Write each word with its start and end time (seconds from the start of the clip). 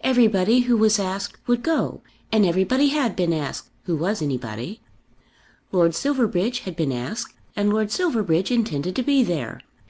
Everybody 0.00 0.60
who 0.60 0.78
was 0.78 0.98
asked 0.98 1.46
would 1.46 1.62
go, 1.62 2.00
and 2.32 2.46
everybody 2.46 2.86
had 2.88 3.14
been 3.14 3.34
asked, 3.34 3.68
who 3.84 3.96
was 3.96 4.22
anybody. 4.22 4.80
Lord 5.72 5.94
Silverbridge 5.94 6.60
had 6.60 6.74
been 6.74 6.90
asked, 6.90 7.34
and 7.54 7.70
Lord 7.70 7.90
Silverbridge 7.90 8.50
intended 8.50 8.96
to 8.96 9.02
be 9.02 9.22
there. 9.22 9.60